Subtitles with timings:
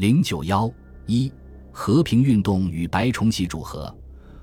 [0.00, 0.72] 零九幺
[1.04, 1.30] 一
[1.70, 3.94] 和平运动与白崇禧主和，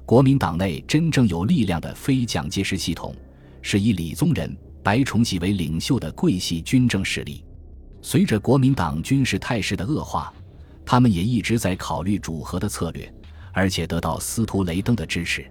[0.05, 3.15] 国民党内真正有力量的非蒋介石系统，
[3.63, 7.43] 是以李宗仁、白崇禧为领袖的桂系军政势力。
[8.03, 10.31] 随着国民党军事态势的恶化，
[10.85, 13.11] 他们也一直在考虑主和的策略，
[13.51, 15.43] 而且得到司徒雷登的支持。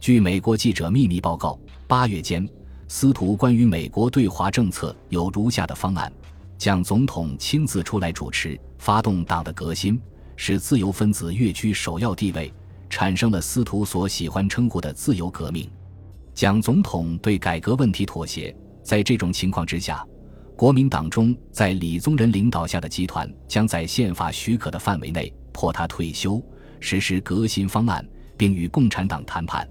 [0.00, 1.56] 据美国记者秘密报告，
[1.86, 2.44] 八月间，
[2.88, 6.12] 司徒关于美国对华政策有如下的方案。
[6.58, 10.00] 蒋总统亲自出来主持，发动党的革新，
[10.36, 12.52] 使自由分子跃居首要地位，
[12.88, 15.68] 产生了司徒所喜欢称呼的“自由革命”。
[16.34, 20.04] 蒋总统对改革问题妥协，在这种情况之下，
[20.56, 26.42] 国民党中在李宗仁领导下的集团将在宪法许可的范围内迫他退休，
[26.80, 29.68] 实施革新方案，并与共产党谈判。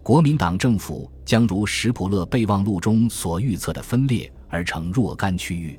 [0.00, 5.78] 国民党政府将如史普勒备忘录中所预测的分裂而成若干区域。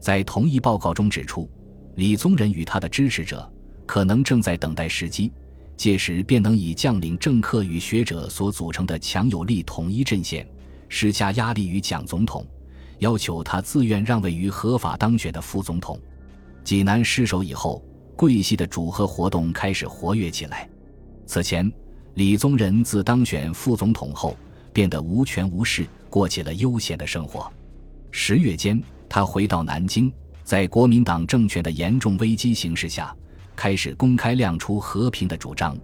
[0.00, 1.48] 在同一报告中指出，
[1.96, 3.48] 李宗仁与他的支持者
[3.84, 5.30] 可能正在等待时机，
[5.76, 10.48] 届时便能以将领政客与学者所组成的强有力统一阵线，
[10.88, 12.46] 施加压力于蒋总统，
[12.98, 16.00] 要求他自愿让位于合法当选的副总统。
[16.64, 17.84] 济南失守以后，
[18.16, 20.68] 桂系的主和活动开始活跃起来。
[21.26, 21.70] 此前，
[22.14, 24.34] 李宗仁自当选副总统后，
[24.72, 27.52] 变得无权无势，过起了悠闲的生活。
[28.10, 28.82] 十月间。
[29.10, 30.10] 他回到南京，
[30.44, 33.12] 在国民党政权的严重危机形势下，
[33.56, 35.76] 开始公开亮出和平的主张。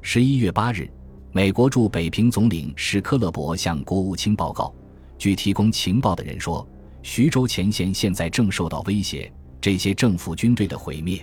[0.00, 0.90] 十一月八日，
[1.32, 4.74] 美国驻北平总领史科勒伯向国务卿报告，
[5.18, 6.66] 据提供情报的人说，
[7.02, 11.22] 徐州前线现在正受到威胁，这些政府军队的毁灭，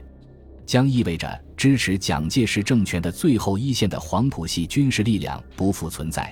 [0.68, 6.32] 将意味着支持蒋介石政权的最后一线的黄埔系军事力量不复存在，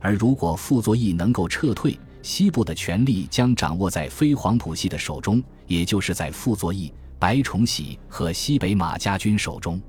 [0.00, 1.94] 而如果傅作义能够撤退。
[2.26, 9.80] 西部的权力将掌握在非黄埔系的手中，也就是在傅作义、白崇禧和西北马家军手中。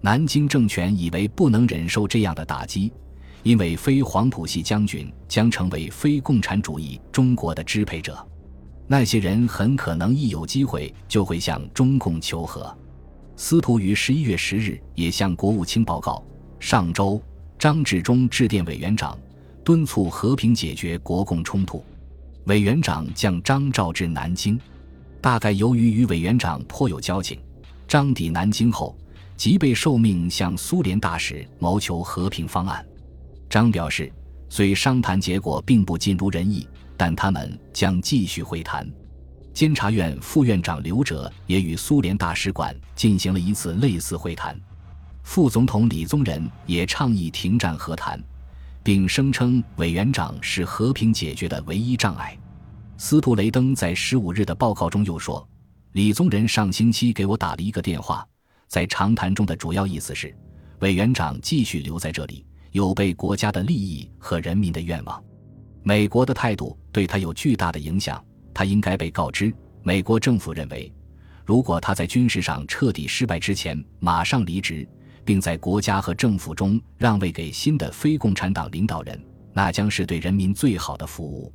[0.00, 2.92] 南京政权以为不能忍受这样的打击，
[3.42, 8.16] 因为非黄埔系将军将成为非共产主义中国的支配者，
[8.86, 12.72] 那些人很可能一有机会就会向中共求和。
[13.34, 16.24] 司徒于十一月十日也向国务卿报告，
[16.60, 17.20] 上周
[17.58, 19.18] 张治中致电委员长。
[19.64, 21.84] 敦促和平解决国共冲突，
[22.44, 24.58] 委员长将张召至南京。
[25.20, 27.38] 大概由于与委员长颇有交情，
[27.86, 28.96] 张抵南京后
[29.36, 32.84] 即被受命向苏联大使谋求和平方案。
[33.48, 34.12] 张表示，
[34.48, 38.90] 虽商谈结果并不尽如人意，但他们将继续会谈。
[39.54, 44.58] 监察院副院长刘哲也与苏联大使馆进行了一次类似会谈。
[45.22, 48.20] 副总统李宗仁也倡议停战和谈。
[48.82, 52.36] 并声称委员长是和平解决的唯一障碍。
[52.96, 55.46] 司徒雷登在十五日的报告中又说
[55.92, 58.26] ：“李宗仁上星期给我打了一个电话，
[58.68, 60.34] 在长谈中的主要意思是，
[60.80, 65.22] 委员长继续留在这里有悖国家的利益和人民的愿望。
[65.82, 69.52] 美国的态度对他有巨大的影响，他应该被告知。
[69.82, 70.92] 美国政府认为，
[71.44, 74.88] 如果他在军事上彻底失败之前马上离职。”
[75.24, 79.22] 并在国家和政府中让位给新的非共产党领导人，
[79.52, 81.52] 那将是对人民最好的服务。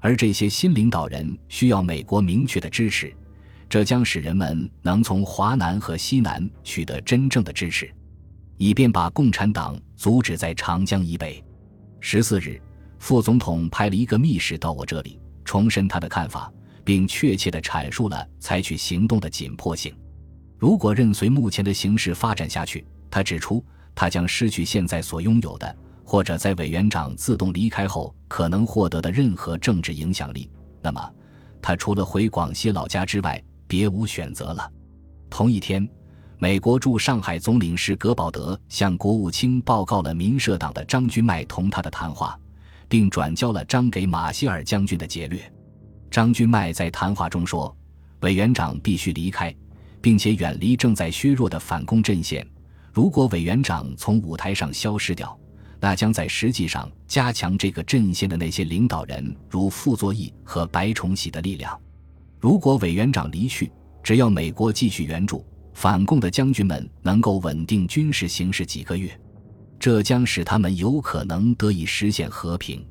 [0.00, 3.12] 而这些新领导人需要美国明确的支持，
[3.68, 7.92] 这将使人们能从华南和西南取得真正的支持，
[8.56, 11.42] 以便把共产党阻止在长江以北。
[12.00, 12.60] 十四日，
[12.98, 16.52] 副总统派了一个密使到我这里，重申他的看法，
[16.84, 19.92] 并确切地阐述了采取行动的紧迫性。
[20.56, 23.64] 如果任随目前的形势发展下去，他指出，
[23.94, 30.50] 他将失去现在所拥有的，或者在委员长自动离开后可能获得的任何政治影响力。
[30.80, 31.12] 那么，
[31.60, 34.70] 他除了回广西老家之外，别无选择了。
[35.28, 35.86] 同一天，
[36.38, 42.38] 美国驻上海总领事格保德向国务卿报告了民社党的张君迈同他的谈话，
[42.88, 45.52] 并转交了张给马歇尔将军的劫掠。
[46.10, 47.76] 张君迈在谈话中说
[48.20, 49.54] ：“委员长必须离开，
[50.00, 52.46] 并且远离正在削弱的反攻阵线。”
[52.92, 55.38] 如果委员长从舞台上消失掉，
[55.80, 61.78] 那将在实际上加强这个阵线的那些领导人，如傅作义和白崇禧的力量。
[62.40, 63.70] 如果委员长离去，
[64.02, 65.44] 只要美国继续援助
[65.74, 69.16] 反共的将军们，能够稳定军事形势几个月，
[69.78, 72.84] 这将使他们有可能得以实现和平。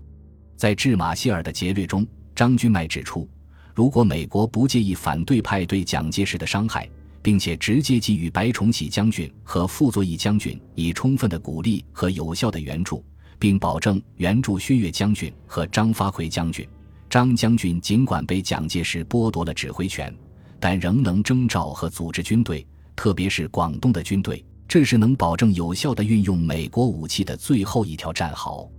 [0.55, 3.27] 在致马歇尔的劫掠中，张君迈指出，
[3.75, 6.89] 如果美国不介意反对派对蒋介石的伤害。
[7.21, 13.03] 并且直接给予白崇禧将军和傅作义将军以充分的鼓励和有效的援助，
[13.37, 16.67] 并保证援助薛岳将军和张发奎将军。
[17.09, 20.13] 张将军尽管被蒋介石剥夺了指挥权，
[20.59, 22.65] 但仍能征召和组织军队，
[22.95, 24.43] 特别是广东的军队。
[24.67, 28.69] 这是能保证有效的运用美国武器的最后一条战壕。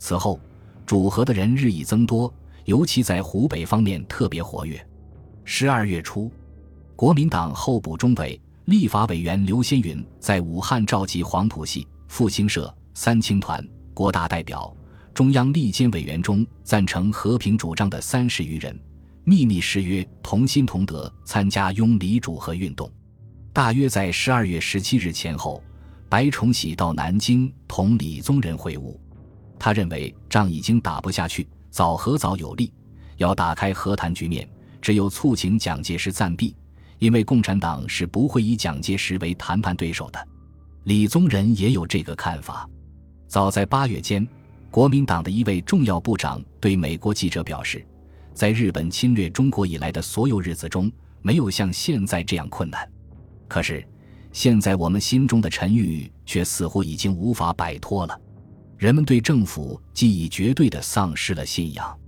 [0.00, 0.40] 此后，
[0.84, 2.32] 主和的人日益增多，
[2.64, 4.84] 尤其在湖北方面特别活跃。
[5.44, 6.28] 十二月初，
[6.98, 13.64] 国民党候补中委、立法委员刘先云在武汉召集黄埔系、复兴社、三青团、
[13.94, 14.76] 国大代表、
[15.14, 18.76] 中央立监委员中赞成和平主张的三十余人，
[19.22, 22.90] 秘密誓约同心同德，参加拥李主和运动。
[23.52, 25.62] 大约在十二月十七日前后，
[26.08, 28.92] 白崇禧到南京同李宗仁会晤。
[29.56, 32.72] 他认为仗已经打不下去，早和早有利，
[33.18, 34.50] 要打开和谈局面，
[34.82, 36.56] 只有促请蒋介石暂避，
[36.98, 40.28] 因为共产党是不会以蒋介石为谈判对手的。
[40.84, 42.68] 李宗仁也有这个看法。
[43.26, 44.26] 早在八月间，
[44.70, 47.84] 国民党的一位重要部长对美国记者表示，
[48.32, 50.90] 在日本侵略中国以来的所有日子中，
[51.20, 52.88] 没有像现在这样困难。
[53.46, 53.86] 可是，
[54.32, 58.18] 现在我们心中的沉郁却似乎已经无法摆脱了。
[58.76, 61.98] 人们对政府既已绝对的丧失了信仰，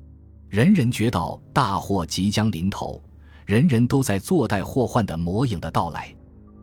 [0.48, 3.02] 人人觉到大祸即将临头，
[3.50, 6.14] 人人都在坐待祸患的魔影的到来。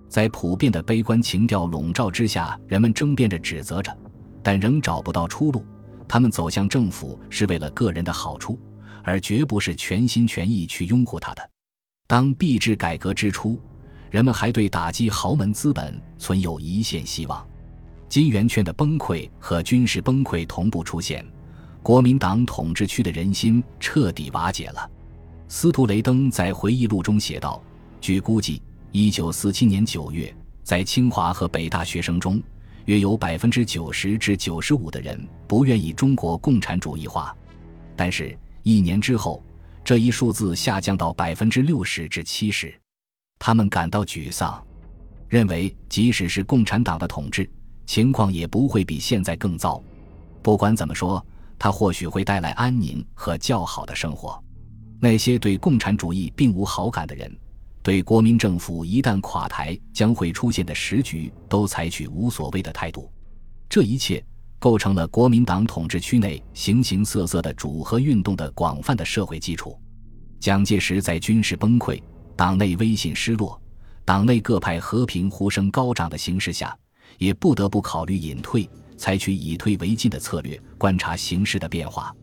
[0.08, 3.94] 在普遍的悲观情调笼罩之下，人们争辩着、指责着，
[4.42, 5.66] 但仍找不到出路。
[6.08, 8.58] 他们走向政府是为了个人的好处，
[9.04, 11.50] 而绝不是全心全意去拥护他的。
[12.08, 13.60] 当币制改革之初。
[14.10, 17.46] 人们还对打击豪门资本存有一线希望，
[18.08, 21.26] 金圆券的崩溃和军事崩溃同步出现，
[21.84, 24.90] 国民党统治区的人心彻底瓦解了。
[25.50, 27.62] 司徒雷登在回忆录中写道
[28.02, 28.62] ：“据估计，
[28.92, 32.42] 一九四七年九月，在清华和北大学生中，
[32.86, 37.34] 约有百分之九十至九十五的人不愿意中国共产主义化。
[37.96, 39.42] 但是，一年之后，
[39.86, 42.74] 这一数字下降到百分之六十至七十。”
[43.40, 44.62] 他们感到沮丧，
[45.30, 47.50] 认为即使是共产党的统治，
[47.86, 49.82] 情况也不会比现在更糟。
[50.42, 51.26] 不管怎么说，
[51.58, 54.44] 它或许会带来安宁和较好的生活。
[55.00, 57.32] 那些对共产主义并无好感的人，
[57.84, 63.12] 对国民政府一旦垮台将会出现的时局，都采取无所谓的态度。
[63.70, 64.24] 这一切
[64.60, 69.80] 构成了国民党统治区内形形色色的主和运动的广泛的社会基础。
[70.40, 72.02] 蒋介石在军事崩溃。
[72.36, 73.60] 党内威信失落，
[74.06, 76.78] 党内各派和平呼声高涨的形势下，
[77.18, 82.16] 也不得不考虑隐退，采取以退为进的策略，观察形势的变化。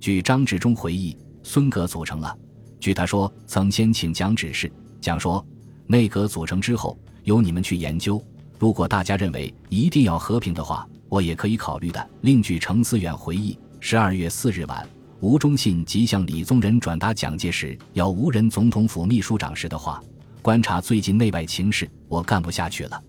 [0.00, 2.36] 据张治中回忆，孙阁组成了。
[2.80, 5.44] 据他说，曾先请蒋指示，蒋说
[5.86, 8.22] ：“内阁组成之后，由你们去研究。
[8.58, 14.86] 如果大家认为一定要和平的话，我也可以考虑的。”另据程思远回忆，十二月四日晚。
[15.20, 20.02] 吴忠信即向李宗仁转达蒋介石要无人总统府秘书长时的话
[20.42, 23.00] ：“观察最近内外情势，我干不下去了。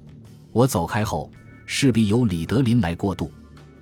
[0.52, 1.32] 我走开后，
[1.66, 3.32] 势必由李德林来过渡。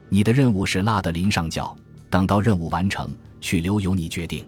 [0.07, 1.75] 你的任务是拉德林上轿，
[2.09, 3.09] 等到任务完成，
[3.41, 4.45] 去留由你决定。”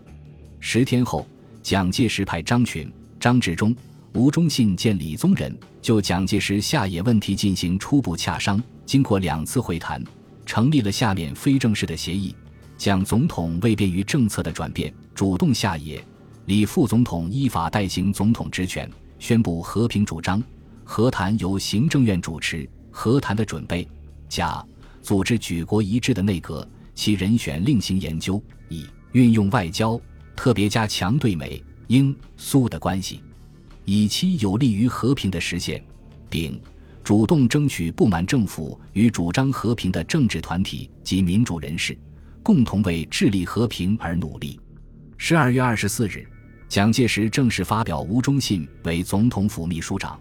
[0.61, 1.27] 十天后，
[1.61, 3.75] 蒋介石派张群、张治中、
[4.13, 8.63] 吴忠信见李宗仁，就蒋介石下野问题进行初步洽商。
[8.85, 10.01] 经过两次会谈，
[10.45, 12.33] 成立了下面非正式的协议。
[12.77, 15.99] 蒋总统为便于政策的转变，主动下野；
[16.45, 18.89] 李副总统依法代行总统职权，
[19.19, 20.41] 宣布和平主张。
[20.85, 22.69] 和谈由行政院主持。
[22.95, 23.87] 和谈的准备，
[24.29, 24.63] 甲
[25.01, 28.41] 组织举国一致的内阁，其人选另行研究。
[28.69, 29.99] 乙运用外交，
[30.35, 33.21] 特别加强对美、英、苏的关系，
[33.85, 35.83] 以期有利于和平的实现。
[36.29, 36.59] 丙
[37.03, 41.97] 主动争取不满政府与主张和平的政治团体及民主人士。
[42.45, 44.59] 共同为致力和平而努力。
[45.17, 46.27] 十二月二十四日，
[46.67, 50.19] 蒋介石正式发表吴忠信为总统府秘书长，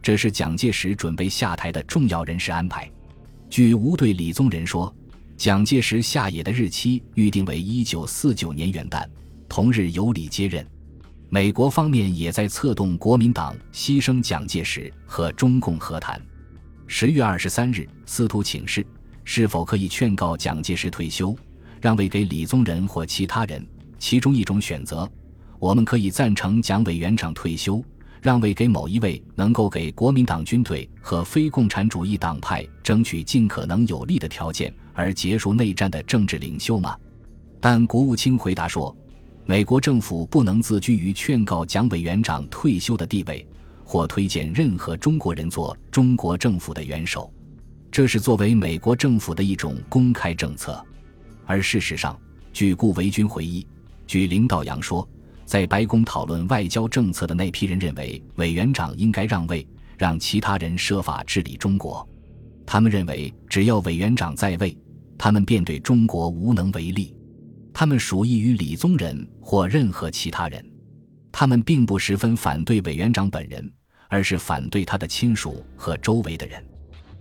[0.00, 2.90] 这是蒋介石准备下台的重要人事安排。
[3.50, 4.90] 据吴对李宗仁说，
[5.38, 9.06] 蒋介石下野的日期预定为一九四九年元旦，
[9.48, 10.66] 同日由李接任。
[11.28, 16.20] 美国方面也在策动国民党牺牲蒋介石和中共和谈。
[16.88, 18.84] 十月二十三日，司徒请示
[19.22, 21.32] 是否可以劝告蒋介石退休。
[21.80, 23.64] 让位给李宗仁或其他人，
[23.96, 25.08] 其中一种选择，
[25.60, 27.80] 我们可以赞成蒋委员长退休，
[28.20, 36.98] 让位给某一位能够给国民党军队和非共产主义党派争取尽可能有利的条件而结束内战的政治领袖吗？
[37.60, 38.94] 但国务卿回答说，
[39.46, 43.46] 美国政府不能自居于劝告蒋委员长退休的地位，
[43.84, 47.32] 或推荐任何中国人做中国政府的元首，
[47.92, 50.84] 这是作为美国政府的一种公开政策。
[51.46, 52.18] 而事实上，
[52.52, 53.64] 据顾维钧回忆，
[54.04, 55.08] 据林道阳说，
[55.44, 59.64] 在白宫讨论外交政策的那批人认为，委员长应该让位，
[59.96, 62.04] 让其他人设法治理中国。
[62.66, 64.76] 他们认为，只要委员长在位，
[65.18, 67.14] 他们便对中国无能为力。
[67.74, 70.64] 他们属意于李宗仁或任何其他人。
[71.30, 73.70] 他们并不十分反对委员长本人，
[74.08, 76.64] 而是反对他的亲属和周围的人。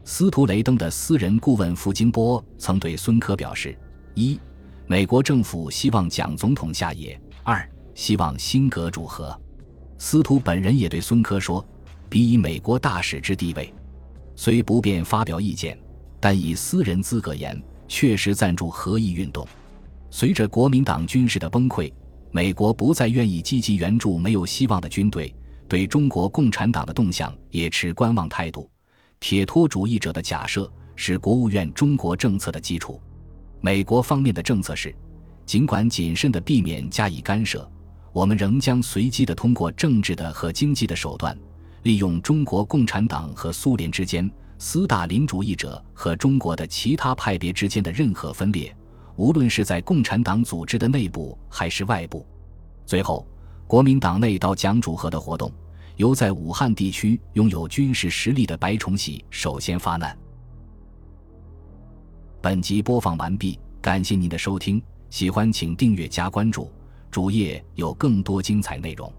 [0.03, 3.77] 司徒雷登的私人顾问傅金波曾对孙科表示：
[4.15, 4.39] 一，
[4.87, 9.37] 美国政府希望蒋总统下野；二，希望新阁主和。
[9.97, 11.63] 司徒本人也对孙科说
[12.09, 13.71] ：“比以美国大使之地位，
[14.35, 15.77] 虽不便发表意见，
[16.19, 19.48] 但以私人资格言，确实赞助合议运动。”
[20.10, 21.91] 随着国民党军事的崩溃，
[22.32, 25.34] 美国不再愿意积极援助没有希望的军队，
[25.67, 28.70] 对中国共产党的动向也持观望态度。
[29.20, 33.01] 铁托主义者的假设是国务院中国政策的基础。
[33.60, 34.96] 美国方面的政策是，
[35.46, 37.70] 尽管谨慎地避免加以干涉，
[38.13, 41.38] 我们仍将随机地通过政治的和经济的手段，
[41.84, 48.75] 利用中国共产党和苏联之间、斯大林主义者和中国的其他派别之间的任何分裂，
[49.15, 52.25] 无论是在共产党组织的内部还是外部。
[52.85, 53.27] 最后，
[53.67, 55.51] 国民党内到蒋主和的活动。
[55.97, 60.15] 由在武汉地区拥有军事实力的白崇禧首先发难。
[62.39, 66.71] 本集播放完毕，感谢您的收听，喜欢请订阅加关注，
[67.09, 69.11] 主页有更多精彩内容。